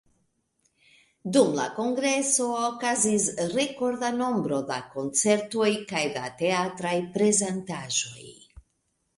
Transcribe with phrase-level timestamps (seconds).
[1.35, 8.29] Dum la Kongreso okazis rekorda nombro da koncertoj kaj da teatraj prezentaĵoj.